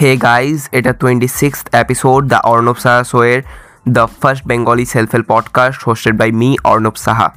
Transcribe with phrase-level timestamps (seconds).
[0.00, 3.40] হে guys এটা twenty six episode the Arnab Saha শোয়ের
[3.96, 7.28] the first Bengali self help podcast hosted by me Arnab Saha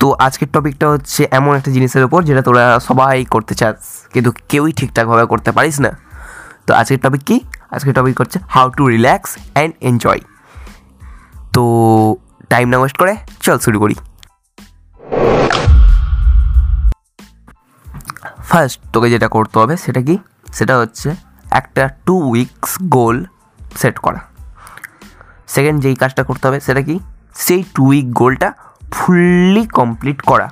[0.00, 3.76] তো আজকের টপিকটা হচ্ছে এমন একটা জিনিসের ওপর যেটা তোরা সবাই করতে চাস,
[4.12, 5.90] কিন্তু কেউই ঠিকঠাকভাবে করতে পারিস না।
[6.66, 7.36] তো আজকের টপিক কি?
[7.70, 10.20] আজকের টপিক হচ্ছে how to relax and enjoy
[11.54, 11.62] তো
[12.48, 13.94] টাইম না ওয়েস্ট করে, চল শুরু করি।
[18.48, 20.18] ফার্স্ট তোকে যেটা করতে হবে সেটা কি?
[20.52, 21.08] সেটা হচ্ছে
[21.50, 23.24] একটা টু উইকস গোল
[23.76, 24.20] সেট করা।
[25.46, 26.98] সেকেন্ড যেই কাজটা করতে হবে সেটা কি?
[27.34, 28.52] সেই টু উইক গোলটা
[28.92, 30.48] ফুললি কমপ্লিট করা।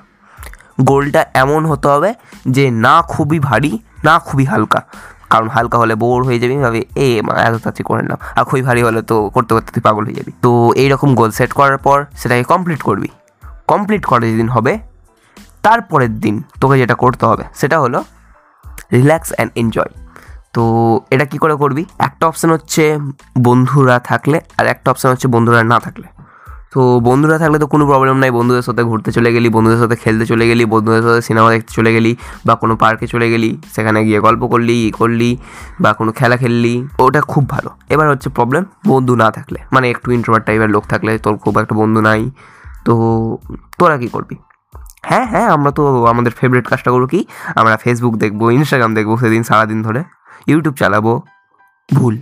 [0.81, 2.15] গোলটা এমন হতে হবে
[2.47, 4.81] যে না খুবই ভারী, না খুবই হালকা।
[5.31, 8.83] কারণ হালকা হলে বোর হয়ে যাবি, ভাবে, এ এত তাড়াতাড়ি করে নিলাম। আর খুবই ভারী
[8.83, 12.45] হলে তো করতে করতে তুই পাগল হয়ে যাবি। তো এইরকম গোল সেট করার পর সেটাকে
[12.45, 13.09] কমপ্লিট করবি।
[13.67, 14.79] কমপ্লিট করা যেদিন হবে,
[15.63, 18.05] তারপরের দিন তোকে যেটা করতে হবে সেটা হলো
[18.93, 19.91] রিল্যাক্স অ্যান্ড এনজয়।
[20.53, 20.63] তো
[21.11, 21.85] এটা কি করে করবি?
[21.99, 22.99] একটা অপশান হচ্ছে
[23.39, 26.07] বন্ধুরা থাকলে আর একটা অপশান হচ্ছে বন্ধুরা না থাকলে।
[26.75, 30.27] তো বন্ধুরা থাকলে তো কোনো প্রবলেম নাই, বন্ধুদের সাথে ঘুরতে চলে গেলি, বন্ধুদের সাথে খেলতে
[30.27, 34.21] চলে গেলি, বন্ধুদের সাথে সিনেমা দেখতে চলে গেলি বা কোনো পার্কে চলে গেলি, সেখানে গিয়ে
[34.21, 35.37] গল্প করলি, ই করলি
[35.81, 40.13] বা কোনো খেলা খেললি, ওটা খুব ভালো। এবার হচ্ছে প্রবলেম বন্ধু না থাকলে। মানে একটু
[40.13, 42.31] ইন্ট্রোভার টাইপের লোক থাকলে তোর খুব একটা বন্ধু নাই।
[42.85, 42.93] তো
[43.79, 44.37] তোরা কী করবি?
[45.09, 47.21] হ্যাঁ হ্যাঁ আমরা তো আমাদের ফেভারিট কাজটা করব কি?
[47.57, 50.01] আমরা ফেসবুক দেখব ইনস্টাগ্রাম দেখব সেদিন সারাদিন ধরে।
[50.47, 51.23] ইউটিউব চালাবো।
[51.95, 52.15] ভুল।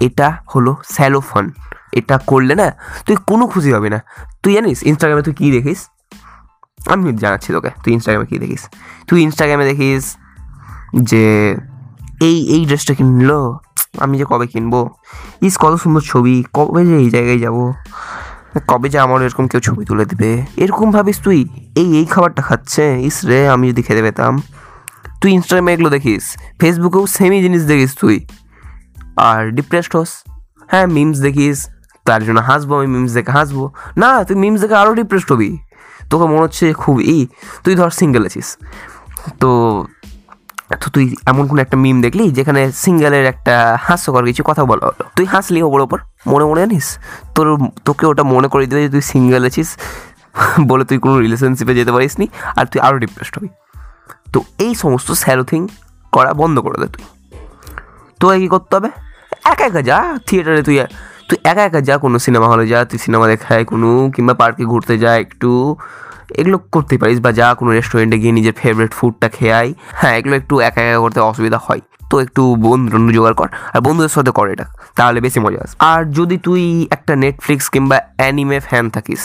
[0.00, 1.50] এটা হলো স্যালোফন
[1.92, 2.68] এটা করলে না,
[3.06, 3.98] তুই কোনো খুশি হবে না।
[4.42, 5.80] তুই জানিস ইনস্টাগ্রামে তুই কী দেখিস?
[6.86, 8.62] আমি জানাচ্ছি তোকে, তুই ইনস্টাগ্রামে কী দেখিস?
[9.08, 10.04] তুই ইনস্টাগ্রামে দেখিস
[11.02, 11.24] যে,
[12.20, 13.58] এই এই ড্রেসটা কিনলো,
[13.98, 14.80] আমি যে কবে কিনবো?
[15.42, 17.56] ইস, কত সুন্দর ছবি, কবে যে এই জায়গায় যাব?
[18.60, 20.46] কবে যে আমার এরকম কেউ ছবি তুলে দিবে?
[20.56, 21.48] এরকম ভাবিস তুই?
[21.76, 23.02] এই এই খাবারটা খাচ্ছে?
[23.02, 24.42] ইস রে, আমি যদি খেতে পেতাম।
[25.20, 28.26] তুই ইনস্টাগ্রামে এগুলো দেখিস। ফেসবুকেও সেমই জিনিস দেখিস তুই।
[29.16, 30.08] আর ডিপ্রেসড হোস।
[30.68, 31.68] হ্যাঁ মিমস দেখিস।
[32.04, 35.58] তার জন্য হাসবো, আমি মিমস দেখে হাসবো। না, তুই মিমস দেখে আরও ডিপ্রেসড হবি।
[36.10, 37.26] তোকে মনে হচ্ছে খুব ই
[37.64, 38.56] তুই ধর সিঙ্গেল আছিস।
[39.40, 39.84] তো
[40.70, 45.04] তো তুই এমন কোনো একটা মিম দেখলি যেখানে সিঙ্গেলের একটা হাস্যকর কিছু কথা বলা হলো?
[45.16, 45.98] তুই হাসলি ওপর ওপর?
[46.26, 46.98] মনে মনে জানিস?
[47.34, 49.76] তোর, তোকে ওটা মনে করে দেবে যে তুই সিঙ্গেল আছিস
[50.68, 53.48] বলে তুই কোনো রিলেশনশিপে যেতে পারিস নি আর তুই আরও ডিপ্রেসড হবি।
[54.32, 55.68] তো এই সমস্ত স্যারো থিং
[56.12, 57.04] করা বন্ধ করে দে তুই।
[58.20, 58.90] তোকে কী করতে হবে?
[59.44, 60.80] একা একা যা থিয়েটারে তুই
[61.28, 64.98] তুই একা একা যা কোনো সিনেমা হলে যা, তুই সিনেমা দেখায় কোনো কিংবা পার্কে ঘুরতে
[64.98, 65.76] যা একটু।
[66.40, 69.68] এগুলো করতেই পারিস বা যা কোনো রেস্টুরেন্টে গিয়ে নিজের ফেভারিট ফুডটা খেয়ে
[70.00, 74.12] হ্যাঁ এগুলো একটু একা একা করতে অসুবিধা হয়। তো একটু বন্ধু জোগাড় কর আর বন্ধুদের
[74.16, 74.66] সাথে কর এটা,
[74.96, 76.62] তাহলে বেশি মজা আসে আর যদি তুই
[76.96, 79.22] একটা নেটফ্লিক্স কিংবা অ্যানিমে ফ্যান থাকিস,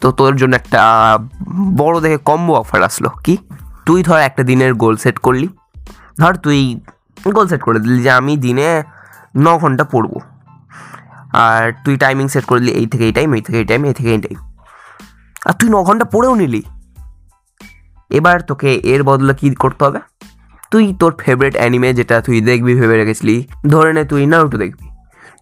[0.00, 0.80] তো তোর জন্য একটা
[1.80, 3.34] বড় দেখে কম্বো অফার আসলো। কি?
[3.86, 5.48] তুই ধর একটা দিনের গোল সেট করলি।
[6.20, 6.58] ধর তুই
[7.36, 8.68] গোল সেট করে দিলি যে আমি দিনে
[9.44, 10.12] ন ঘণ্টা পড়ব।
[11.46, 13.94] আর তুই টাইমিং সেট করে দিলি এই থেকে এই টাইম এই থেকে এই টাইম এই
[13.98, 14.38] থেকে এই টাইম
[15.44, 16.62] আর তুই ন ঘণ্টা পড়েও নিলি।
[18.10, 20.00] এবার তোকে এর বদলে কী করতে হবে?
[20.70, 24.86] তুই তোর ফেভারিট অ্যানিমে যেটা তুই দেখবি, ভেবে রেখেছিলি, ধরে নে তুই নারুটো দেখবি।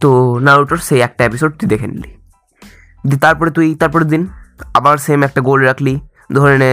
[0.00, 0.08] তো
[0.38, 2.10] নারুটোর সেই একটা এপিসোড তুই দেখে নিলি।
[3.20, 4.22] তারপরে তুই, তারপরের দিন
[4.74, 6.00] আবার সেম একটা গোল রাখলি,
[6.32, 6.70] ধরে নে,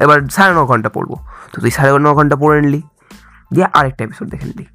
[0.00, 1.12] এবার সাড়ে ন ঘণ্টা পড়ব।
[1.52, 2.82] তো তুই সাড়ে ন ঘণ্টা পড়ে নিলি,
[3.52, 4.66] দিয়ে আরেকটা এপিসোড দেখে নিলি।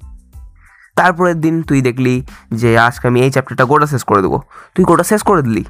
[0.96, 2.14] তারপরের দিন তুই দেখলি
[2.50, 4.38] যে আজকে আমি এই চ্যাপ্টারটা গোটা শেষ করে দেবো।
[4.74, 5.64] তুই গোটা শেষ করে দিলি,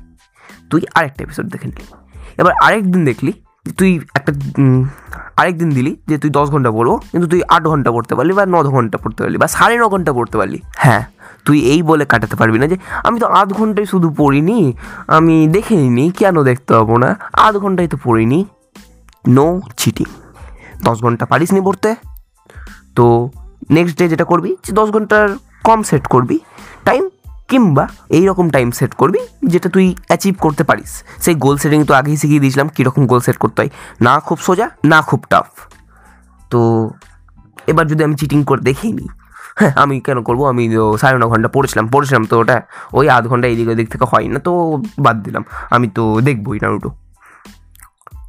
[0.71, 1.85] তুই আরেকটা এপিসোড দেখে নিলি।
[2.41, 3.33] এবার আরেক দিন দেখলি
[3.79, 4.31] তুই একটা
[5.41, 8.45] আরেক দিন দিলি যে তুই দশ ঘণ্টা পড়ব, কিন্তু তুই আট ঘণ্টা পড়তে পারলি বা
[8.55, 11.03] ন ঘণ্টা পড়তে পারলি বা সাড়ে ন ঘণ্টা পড়তে পারলি। হ্যাঁ
[11.47, 14.59] তুই এই বলে কাটাতে পারবি না যে আমি তো আধ ঘন্টায় শুধু পড়িনি,
[15.17, 17.11] আমি দেখে নিই কেন দেখতে পাবো না?
[17.47, 18.39] আধ ঘন্টায় তো পড়িনি।
[19.37, 19.47] নো
[19.81, 20.09] চিটিং
[20.87, 21.91] দশ ঘণ্টা পারিস নি পড়তে।
[22.97, 23.05] তো
[23.77, 25.25] নেক্সট ডে যেটা করবি, যে দশ ঘণ্টার
[25.67, 26.37] কম সেট করবি।
[26.89, 27.03] টাইম
[27.55, 27.85] কিংবা
[28.19, 29.21] এই রকম টাইম সেট করবি
[29.53, 30.93] যেটা তুই অ্যাচিভ করতে পারিস।
[31.25, 33.71] সেই গোল সেটিং তো আগেই শিখিয়ে দিয়েছিলাম কীরকম গোল সেট করতে হয়।
[34.07, 35.49] না খুব সোজা, না খুব টাফ
[36.53, 36.61] তো
[37.71, 39.09] এবার যদি আমি চিটিং করে দেখিনি নিই
[39.59, 40.41] হ্যাঁ আমি কেন করব?
[40.53, 40.65] আমি
[41.01, 42.57] সাড়ে ন ঘণ্টা পড়েছিলাম পড়েছিলাম তো ওটা
[42.99, 44.53] ওই আধ ঘণ্টা এদিক ওদিক থেকে হয় না, তো
[45.05, 45.43] বাদ দিলাম।
[45.75, 46.91] আমি তো দেখবোই না ওটো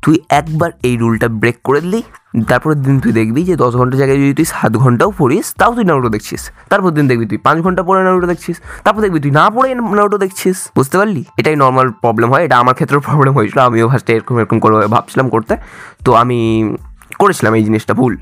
[0.05, 2.03] তুই একবার এই রুলটা ব্রেক করে দিলি,
[2.47, 5.83] তারপরের দিন তুই দেখবি যে দশ ঘণ্টা জায়গায় যদি তুই সাত ঘন্টাও পড়িস, তাও তুই
[5.83, 9.49] নাউটো দেখছিস। তারপর দিন দেখবি তুই পাঁচ ঘণ্টা পরে নাউটো দেখছিস। তারপর দেখবি তুই না
[9.49, 11.23] পড়ে নাউটো দেখছিস। বুঝতে পারলি?
[11.37, 15.29] এটাই নর্মাল প্রবলেম হয়। এটা আমার ক্ষেত্রেও প্রবলেম হয়েছিল। আমিও ফার্স্টে এরকম এরকম করে ভাবছিলাম
[15.29, 15.57] করতে।
[16.05, 16.39] তো আমি
[17.19, 18.17] করেছিলাম এই জিনিসটা ভুল।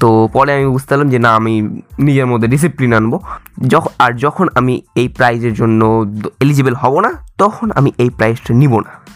[0.00, 1.54] তো পরে আমি বুঝতে পারলাম যে না, আমি
[1.98, 3.18] নিজের মধ্যে ডিসিপ্লিন আনব।
[3.66, 6.06] যখন আর যখন আমি এই প্রাইজের জন্য
[6.40, 9.06] এলিজিবল হব না, তখন আমি এই প্রাইজটা নিব না।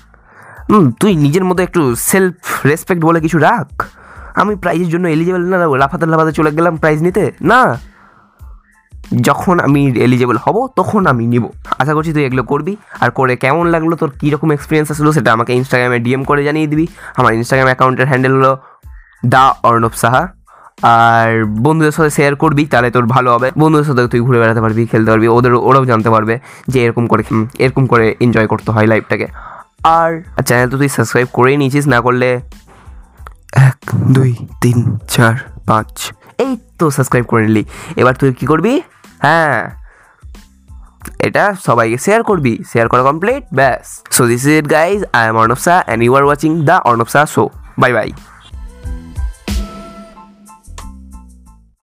[1.00, 3.84] তুই নিজের মধ্যে একটু সেলফ রেসপেক্ট বলে কিছু রাখ।
[4.34, 7.78] আমি প্রাইজের জন্য এলিজেবল না, লাফাতে লাফাতে চলে গেলাম প্রাইজ নিতে। না।
[9.22, 13.66] যখন আমি এলিজেবল হব, তখন আমি নিব। আশা করছি তুই এগুলো করবি। আর করে কেমন
[13.66, 18.06] লাগল, তোর কীরকম এক্সপিরিয়েন্স আসলো, সেটা আমাকে ইনস্টাগ্রামে ডিএম করে জানিয়ে দিবি। আমার ইনস্টাগ্রাম অ্যাকাউন্টের
[18.06, 18.58] হ্যান্ডেল হলো
[19.26, 20.28] দা অর্ণব সাহা।
[20.82, 24.86] আর বন্ধুদের সাথে শেয়ার করবি, তাহলে তোর ভালো হবে। বন্ধুদের সাথে তুই ঘুরে বেড়াতে পারবি,
[24.86, 26.38] খেলতে পারবি, ওদের, ওরাও জানতে পারবে
[26.68, 27.22] যে এরকম করে
[27.58, 29.26] এরকম করে এনজয় করতে হয় লাইফটাকে
[29.84, 30.10] আর
[30.46, 32.40] চ্যানেল তো তুই সাবস্ক্রাইব করেই নিয়েছিস, না করলে
[33.52, 33.78] এক,
[34.16, 34.78] দুই, তিন,
[35.08, 35.34] চার,
[35.66, 37.64] পাঁচ, এই তো সাবস্ক্রাইব করে নিলি।
[37.96, 38.80] এবার তুই কি করবি?
[39.18, 39.70] হ্যাঁ
[41.18, 45.36] এটা সবাইকে শেয়ার করবি শেয়ার করা কমপ্লিট ব্যাস। So this is it guys I am
[45.36, 47.44] Arnab Shah and you are watching the Arnab Shah show
[47.78, 48.10] bye bye